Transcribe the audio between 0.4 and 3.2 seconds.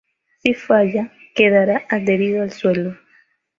falla, quedara adherido al suelo.